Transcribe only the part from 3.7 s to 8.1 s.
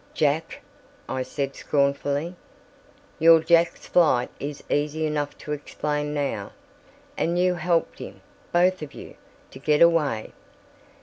flight is easy enough to explain now. And you helped